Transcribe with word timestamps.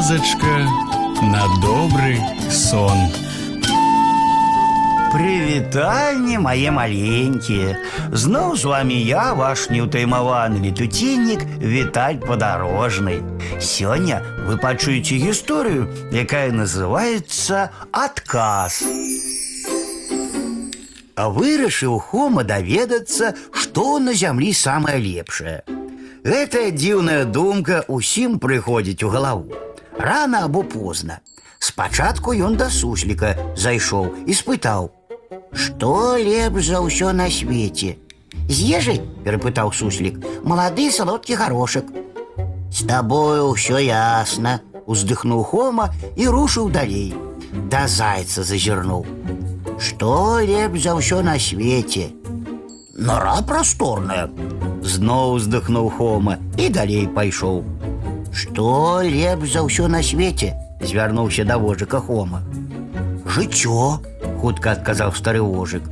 казачка 0.00 0.56
на 1.20 1.44
добрый 1.60 2.18
сон. 2.50 2.96
Прывітанне 5.12 6.38
мае 6.40 6.70
маленькія. 6.72 7.76
Зноў 8.12 8.56
з 8.56 8.64
вами 8.64 8.96
я, 8.96 9.34
ваш 9.36 9.68
неўтаймаваны 9.68 10.64
летуценнік 10.64 11.44
Віталь 11.60 12.16
падарожны. 12.24 13.20
Сёння 13.60 14.24
вы 14.48 14.56
пачуеце 14.56 15.20
гісторыю, 15.20 15.92
якая 16.08 16.56
называецца 16.56 17.68
адказ. 17.92 18.80
А 21.16 21.28
вырашыў 21.28 22.00
Хома 22.00 22.48
даведацца, 22.48 23.36
што 23.52 23.98
на 24.00 24.16
зямлі 24.16 24.52
самае 24.56 24.96
лепшае. 25.04 25.60
Гэтая 26.26 26.72
дзіўная 26.74 27.22
думка 27.24 27.84
ўсім 27.86 28.40
прыходзіць 28.42 29.04
у 29.06 29.12
галаву. 29.12 29.66
Рана 30.00 30.44
або 30.44 30.62
позна. 30.64 31.20
Спачатку 31.58 32.32
ён 32.32 32.56
да 32.56 32.70
сусліка 32.70 33.34
зайшоў 33.56 34.12
і 34.26 34.32
спытаў: « 34.32 35.52
Што 35.52 36.16
лепш 36.20 36.68
за 36.68 36.84
ўсё 36.84 37.12
на 37.12 37.30
свеце? 37.30 37.96
З 38.48 38.58
ежай 38.78 39.00
перапытаў 39.24 39.72
суслік, 39.72 40.20
малады 40.44 40.90
салодкі 40.92 41.34
гарошак. 41.40 41.88
З 42.70 42.86
табою 42.86 43.56
ўсё 43.56 43.80
ясна, 43.80 44.60
уздыхнуў 44.86 45.42
Хома 45.42 45.90
і 46.14 46.28
рушыў 46.28 46.70
далей. 46.70 47.14
Да 47.72 47.88
зайца 47.88 48.44
зазірнуў. 48.44 49.06
Што 49.80 50.38
лепш 50.44 50.84
за 50.84 50.94
ўсё 50.94 51.22
на 51.24 51.38
свеце? 51.40 52.12
Нора 52.94 53.40
прасторная. 53.42 54.28
Зноў 54.82 55.40
уздыхнуў 55.40 55.90
Хома 55.98 56.38
і 56.56 56.68
далей 56.68 57.08
пайшоў. 57.08 57.64
Што 58.32 59.00
лепш 59.02 59.52
за 59.52 59.62
ўсё 59.66 59.88
на 59.88 60.02
свеце? 60.02 60.54
звярнуўся 60.80 61.44
да 61.44 61.58
вожыка 61.58 62.00
Хома. 62.00 62.42
Жыццё, 63.26 64.00
хутка 64.40 64.72
адказаў 64.72 65.12
стары 65.14 65.42
вожык. 65.42 65.82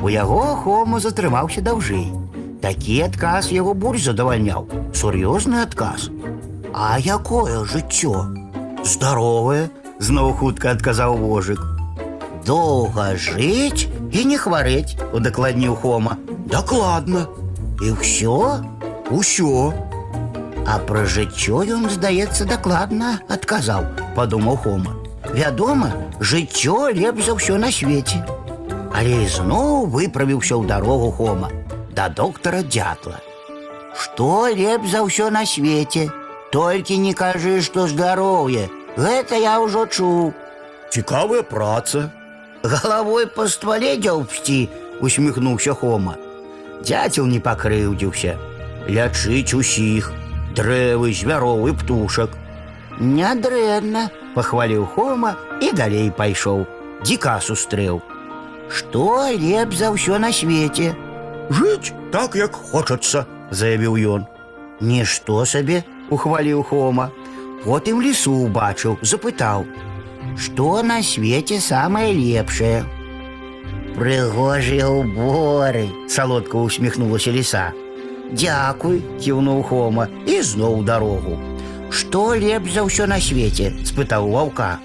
У 0.00 0.08
яго 0.08 0.56
Хома 0.62 1.00
затрымаўся 1.00 1.60
даўжэй. 1.60 2.12
Такі 2.62 3.00
адказ 3.08 3.50
яго 3.52 3.74
больш 3.74 4.04
задавальняў. 4.04 4.68
Сур'ёзны 4.92 5.62
адказ. 5.62 6.10
А 6.74 6.98
якое 6.98 7.64
жыццё? 7.64 8.28
Здаровае, 8.84 9.70
зноў 9.98 10.32
хутка 10.36 10.70
адказаў 10.76 11.16
вожык. 11.16 11.60
Доўга 12.46 13.16
жыць 13.16 13.88
і 14.12 14.24
не 14.24 14.38
хварэць, 14.38 14.96
удакладніў 15.12 15.74
Хома. 15.76 16.16
Дакладна. 16.46 17.26
І 17.82 17.92
ўсё? 17.98 18.62
Усё. 19.10 19.72
А 20.66 20.78
пра 20.78 21.04
жыццё 21.04 21.62
ён, 21.76 21.90
здаецца, 21.90 22.44
дакладна 22.44 23.20
адказаў, 23.28 23.86
падумаў 24.16 24.56
Хома. 24.56 24.96
Вядома, 25.32 25.92
жыццё 26.20 26.90
лепш 26.90 27.30
за 27.30 27.38
ўсё 27.38 27.58
на 27.58 27.70
свеце. 27.70 28.24
Але 28.96 29.24
ізноў 29.28 29.86
выправіўся 29.92 30.56
ў 30.56 30.66
дарогу 30.66 31.12
Хома 31.12 31.50
да 31.96 32.08
доктара 32.08 32.62
дзятла. 32.62 33.18
Што 33.96 34.48
лепш 34.52 34.92
за 34.92 35.00
ўсё 35.08 35.30
на 35.32 35.46
свеце? 35.48 36.12
Толькі 36.52 36.98
не 37.00 37.14
кажы, 37.16 37.62
што 37.64 37.88
здароўе. 37.88 38.68
Гэта 38.96 39.40
я 39.40 39.56
ўжо 39.64 39.86
чуў. 39.88 40.34
Цікавая 40.92 41.42
праца. 41.42 42.12
Галавой 42.62 43.26
па 43.32 43.48
ствале 43.48 43.96
дзяўбсці, 43.96 44.68
усміхнуўся 45.00 45.72
Хома. 45.72 46.16
Дзяцел 46.84 47.26
не 47.26 47.40
пакрыўдзіўся. 47.40 48.36
Лячыць 48.88 49.56
усіх, 49.56 50.12
дрэвы, 50.56 51.12
звяроў 51.12 51.68
і 51.68 51.72
птушак. 51.76 52.30
Нядрэнна, 53.00 54.08
пахваліў 54.34 54.86
Хома 54.94 55.36
і 55.60 55.72
далей 55.72 56.10
пайшоў. 56.10 56.64
Дзіка 57.04 57.40
сустрэў. 57.44 58.00
Што 58.72 59.28
лепш 59.36 59.76
за 59.82 59.92
ўсё 59.92 60.18
на 60.18 60.32
свеце? 60.32 60.96
Жыць 61.50 61.92
так, 62.10 62.34
як 62.34 62.56
хочацца, 62.56 63.26
заявіў 63.50 63.94
ён. 64.16 64.26
Нішто 64.80 65.44
сабе, 65.44 65.84
ухваліў 66.10 66.64
Хома. 66.64 67.10
Потым 67.64 68.00
лісу 68.00 68.32
ўбачыў, 68.46 68.98
запытаў: « 69.02 70.42
Што 70.42 70.82
на 70.82 71.02
свеце 71.02 71.60
самае 71.60 72.12
лепшае? 72.12 72.84
Прыгожыя 73.96 74.88
ўборы, 74.92 75.88
салодка 76.08 76.60
усміхнулася 76.60 77.32
ліса. 77.32 77.72
Дзякуй, 78.32 79.02
кіўнуў 79.22 79.62
Хома 79.62 80.08
і 80.26 80.42
зноў 80.42 80.80
у 80.80 80.82
дарогу. 80.82 81.38
Што 81.90 82.34
лепш 82.34 82.74
за 82.74 82.82
ўсё 82.82 83.06
на 83.06 83.20
свеце? 83.22 83.72
спытаў 83.86 84.28
ваўка. 84.34 84.78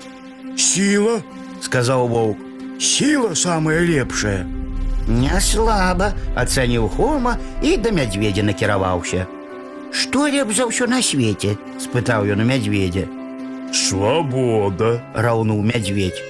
Сіла, 0.56 1.22
сказаў 1.62 2.08
воўк. 2.08 2.38
Сіла 2.80 3.36
самая 3.36 3.82
лепшая. 3.82 4.46
Не 5.08 5.42
слаба, 5.42 6.14
ацаніў 6.36 6.88
Хома 6.90 7.38
і 7.62 7.78
да 7.78 7.92
мядзведзя 7.92 8.46
накіраваўся. 8.46 9.26
Што 9.92 10.28
лепш 10.28 10.62
за 10.62 10.70
ўсё 10.70 10.88
на 10.88 11.02
свеце? 11.02 11.58
спытаў 11.82 12.30
ён 12.30 12.46
у 12.46 12.46
мядзведзя. 12.46 13.10
Свобода. 13.74 15.02
раўнуў 15.16 15.62
мядзведь. 15.66 16.22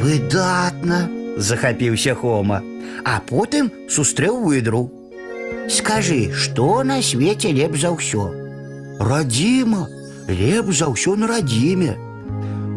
Выдатна, 0.00 1.08
захапіўся 1.36 2.14
Хома, 2.14 2.62
а 3.04 3.20
потым 3.20 3.70
сустрэў 3.90 4.40
выдру. 4.42 4.88
Скажы, 5.68 6.32
што 6.32 6.82
на 6.82 7.02
свеце 7.02 7.52
лепш 7.52 7.84
за 7.84 7.90
ўсё? 7.92 8.24
Радзіма, 8.98 9.86
лепш 10.28 10.80
за 10.80 10.88
ўсё 10.88 11.16
на 11.16 11.28
радзіме. 11.28 11.96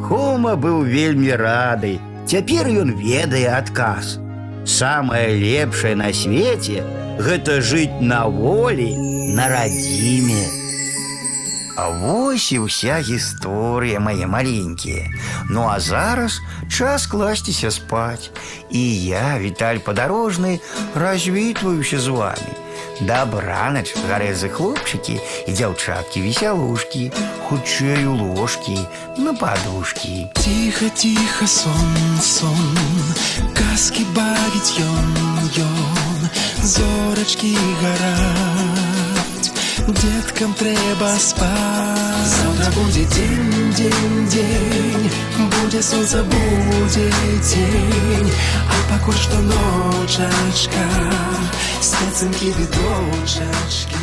Хома 0.04 0.56
быў 0.60 0.84
вельмі 0.84 1.32
рады. 1.40 2.00
Цяпер 2.28 2.68
ён 2.68 2.96
ведае 3.00 3.48
адказ. 3.58 4.20
Самае 4.66 5.34
лепшае 5.40 5.96
на 5.96 6.12
свеце 6.14 6.84
гэта 7.20 7.62
жыць 7.62 8.02
на 8.02 8.26
волі 8.28 8.94
на 9.36 9.48
радзіме. 9.48 10.44
А 11.78 11.90
вось 11.90 12.52
і 12.52 12.68
ўся 12.68 13.00
гісторыя 13.00 14.00
мае 14.04 14.28
маленькія. 14.28 15.08
Ну 15.50 15.66
а 15.66 15.80
зараз 15.80 16.42
час 16.70 17.08
класціся 17.08 17.72
спаць. 17.72 18.30
І 18.70 18.84
я, 19.06 19.40
Віталь 19.40 19.80
падарожны, 19.80 20.60
развітваюся 20.96 22.00
з 22.00 22.08
вами. 22.08 22.52
Дабранач, 23.02 23.96
гарэзы 24.08 24.50
хлопчыкі 24.54 25.18
і 25.48 25.52
дзяўчаткі 25.52 26.22
весялушкі, 26.22 27.12
хутчэй 27.50 28.06
у 28.06 28.14
ложкі, 28.14 28.78
на 29.18 29.34
падушкі. 29.34 30.30
Тихо, 30.38 30.90
тихо, 30.96 31.48
сон, 31.48 32.22
сон, 32.22 32.78
казки 33.58 34.06
бавіць 34.14 34.78
ён, 34.86 35.10
ён, 35.66 36.30
зорачкі 36.62 37.58
гараць, 37.82 39.50
деткам 39.88 40.54
трэба 40.54 41.10
спаць. 41.18 42.12
Завтра 42.38 42.72
будзе 42.78 43.06
дзень, 43.06 43.74
дзень, 43.74 44.28
дзень, 44.30 45.10
будзе 45.52 45.82
сонца, 45.82 46.24
будзе 46.24 47.10
дзень, 47.42 48.32
а 48.70 48.76
пакуль 48.92 49.18
што 49.18 49.42
ночачка, 49.50 50.86
З 51.81 51.87
від 52.59 52.77
очечки. 53.23 53.97